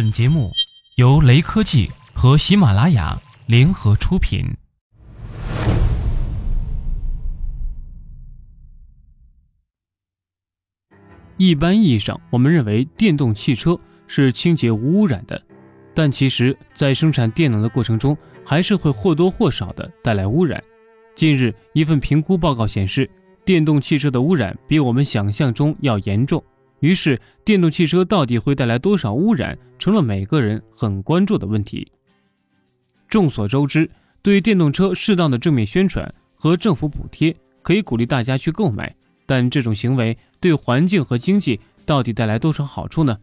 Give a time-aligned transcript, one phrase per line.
[0.00, 0.52] 本节目
[0.94, 4.46] 由雷科技和喜马拉雅联合出品。
[11.36, 13.76] 一般意义上，我们认为电动汽车
[14.06, 15.42] 是清洁无污染的，
[15.92, 20.62] 但其实，在生产电能的过程中，还是会或多或少的带来污染。
[21.16, 23.10] 近日，一份评估报告显示，
[23.44, 26.40] 电动汽车的污染比我们想象中要严重。
[26.80, 31.90] 于是，电动汽车到底会带来多少污染，成了每个人很关注的问题。
[33.08, 33.90] 众所周知，
[34.22, 38.94] 对电动车适当的正面宣传和政府补贴，可以鼓励大家去购买。
[39.26, 43.18] 但这种行为对环境和经济到底带来多少好处呢？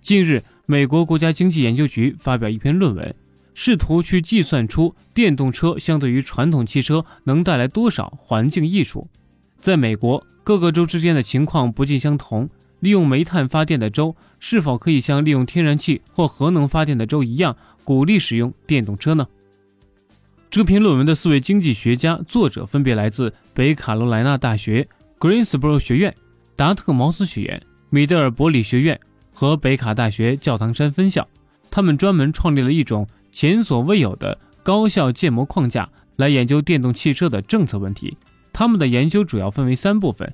[0.00, 3.14] 近日，美国国家经济研究局发表一篇论文，
[3.54, 9.08] 试图去计算出电动车相对于传统汽车能带来多少环境益处。
[9.56, 12.48] 在美国各个州之间的情况不尽相同。
[12.80, 19.26] 利用煤炭发电的州是否可以像利用天然气或核能发电的州一样鼓励使用电动车呢？
[20.50, 26.14] 这篇论文的四位经济学家作者分别来自北卡罗来纳大学 Greensboro 学院、
[26.54, 28.98] 达特茅斯学院、米德尔伯里学院
[29.32, 31.26] 和北卡大学教堂山分校。
[31.70, 38.16] 他们专门创立了一种前所未有的高效建模框架来研究电动汽车的政策问题。
[38.52, 40.32] 他们的研究主要分为三部分。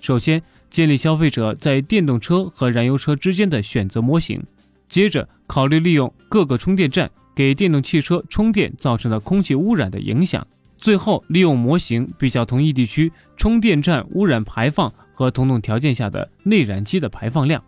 [0.00, 4.42] 首先，建立消费者在电动车和燃油车之间的选择模型。
[4.88, 10.46] 接着，考虑利用各个充电站给电动汽车充电造成的空气污染的影响。
[10.76, 17.62] 最后，利用模型比较同一地区充电站污染排放和同等条件下的内燃机的排放量。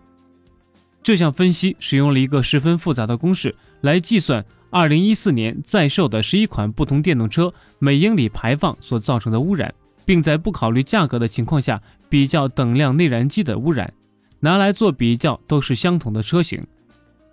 [1.03, 9.75] 这项分析使用了一个十分复杂的公式来计算2014年在售的十一款不同电动车每英里排放所造成的污染。
[10.05, 13.93] 并在不考虑价格的情况下比较等量内燃机的污染，
[14.41, 16.63] 拿来做比较都是相同的车型，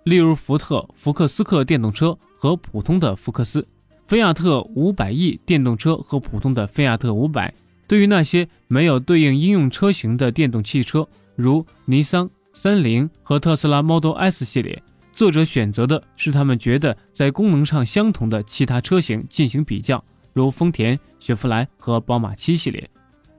[0.04, 3.66] 例如福特福克斯克电动车和普通的福克斯，
[4.06, 7.52] 菲亚特五百 E 电动车和普通的菲亚特五百。
[7.88, 14.82] 对于那些没有对应应用车型的电动汽车，如尼桑、三菱和特斯拉 Model S 系列，
[15.12, 20.02] 作者选择的是他们觉得在功能上相同的其他车型进行比较。
[20.32, 22.90] 如丰田、雪佛兰和宝马七系列，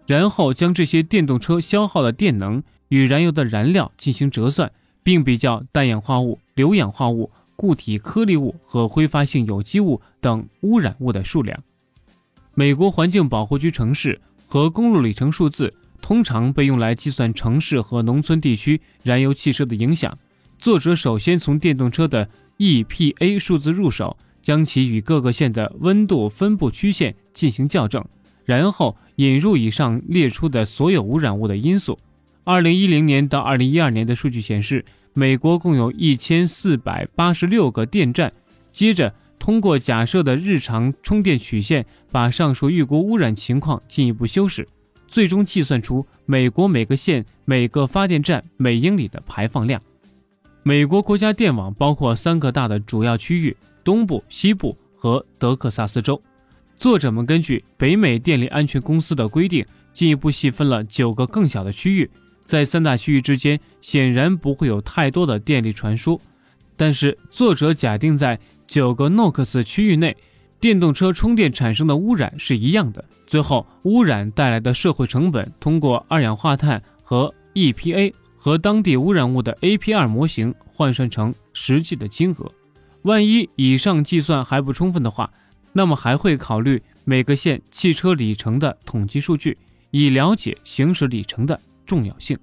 [0.07, 4.71] 然后将这些电动车消耗的电能与燃油的燃料进行折算，
[5.03, 11.61] 并比较氮氧化物、硫氧化物、固体颗粒物和挥发性有机物等污染物的数量。
[12.53, 20.17] 美国环境保护局城市和公路里程数字通常被用来计算城市和农村地区燃油汽车的影响。
[20.57, 24.17] 作者首先从电动车的 EPA 数字入手。
[24.39, 28.01] 将其与各个县的温度分布曲线进行校正，
[28.47, 31.99] 然后引入以上列出的所有污染物的因素。
[32.45, 38.31] 二零一零年到二零一二年的数据显示，美国共有一千四百八十六个电站。
[38.71, 44.65] 接着，通过假设的日常充电曲线，把上述预估污染情况进一步修饰，
[45.07, 49.81] 最终计算出美国每个县每个发电站每英里的排放量。
[50.63, 53.55] 美国国家电网包括三个大的主要区域。
[53.83, 56.21] 东部、西部和德克萨斯州，
[56.77, 62.09] 作者们根据北美电力安全公司的规定，进一步细分了九个更小的区域。
[62.45, 66.21] 在三大区域之间，显然不会有太多的电力传输。
[66.75, 70.15] 但是，作者假定在九个诺克斯区域内，
[70.59, 73.03] 电动车充电产生的污染是一样的。
[73.25, 82.51] 最后，污染带来的社会成本通过二氧化碳和 EPA 和当地污染物的 APR 模型换算成实际的金额。
[83.01, 85.29] 万一以上计算还不充分的话，
[85.77, 89.55] 那么还会考虑每个县汽车里程的统计数据，
[89.91, 92.35] 以了解行驶里程的重要性。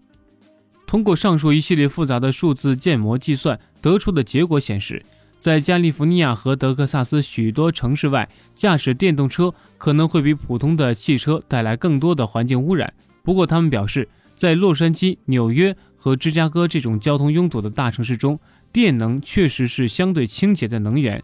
[0.86, 5.02] 通过上述一系列复杂的数字建模计算得出的结果显示，
[5.40, 12.94] 在加利福尼亚和德克萨斯许多城市外，驾驶电动车可能会比普通的汽车带来更多的环境污染。
[13.24, 18.38] 不过，他们表示，在洛杉矶、纽约和芝加哥这种交通拥堵的大城市中。
[18.72, 21.22] 电能确实是相对清洁的能源，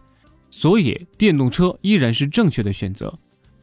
[0.51, 3.11] 所以电动车依然是正确的选择。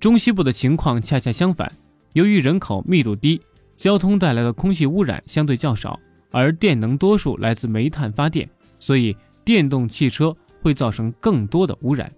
[0.00, 1.70] 中西部的情况恰恰相反，
[2.14, 3.40] 由于人口密度低，
[3.76, 6.00] 交通带来的空气污染相对较少，
[6.32, 8.49] 而电能多数来自煤炭发电，
[8.81, 12.11] 所以电动汽车会造成更多的污染。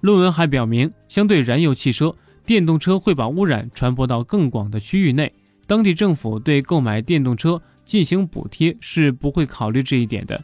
[0.00, 2.14] 论文还表明，相对燃油汽车，
[2.44, 5.32] 电动车会把污染传播到更广的区域内。
[5.66, 10.42] 当地政府对购买电动车进行补贴是不会考虑这一点的。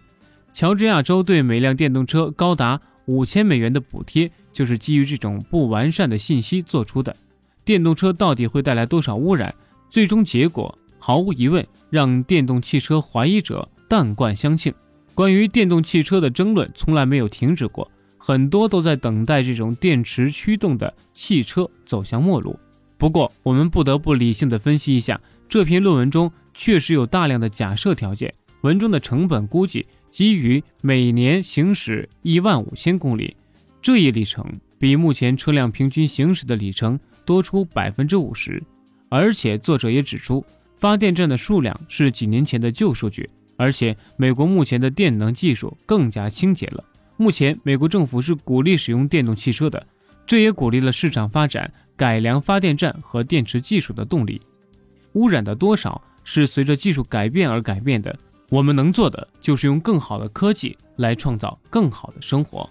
[0.53, 7.15] 乔治亚州对每辆电动车高达五千美元的补贴，就是基于这种不完善的信息做出的。
[7.65, 9.55] 电动车到底会带来多少污染？
[9.89, 14.73] 最终结果毫无疑问让电动汽车怀疑者弹冠相庆。
[15.15, 22.59] 关于电动汽车的争论从来没有停止过，很多都在等待这种电池驱动的汽车走向末路。
[22.99, 28.33] 不过，我们不得不理性的分析一下，这篇论文中确实有大量的假设条件。
[28.63, 33.37] 文中的成本估计基于每年行驶一万五千公里，
[33.83, 34.47] 这一里程
[34.79, 36.97] 比目前车辆平均行驶的里程
[37.27, 38.63] 多出百分之五十。
[39.09, 40.47] 而且，作者也指出，
[40.77, 43.29] 发电站的数量是几年前的旧数据。
[43.57, 46.85] 而且，美国目前的电能技术更加清洁了。
[47.17, 49.85] 目前，美国政府是鼓励使用电动汽车的，
[50.25, 54.41] 这也鼓励了市场发展改良发电站和电池技术的动力。
[55.15, 58.17] 污染的多少是随着技术改变而改变的。
[58.55, 62.71] 我们能做的就是用更好的科技来创造更好的生活。